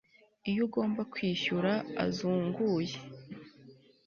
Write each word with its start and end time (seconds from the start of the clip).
iyo 0.49 0.61
ugomba 0.67 1.01
kwishyura 1.13 1.71
azunguye 2.05 2.95